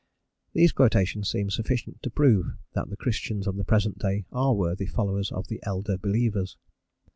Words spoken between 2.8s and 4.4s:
the Christians of the present day